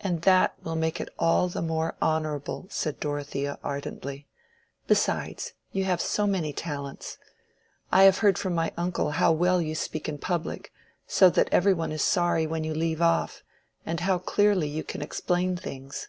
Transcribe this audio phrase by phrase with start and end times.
[0.00, 4.28] "And that will make it all the more honorable," said Dorothea, ardently.
[4.86, 7.18] "Besides, you have so many talents.
[7.90, 10.72] I have heard from my uncle how well you speak in public,
[11.08, 13.42] so that every one is sorry when you leave off,
[13.84, 16.06] and how clearly you can explain things.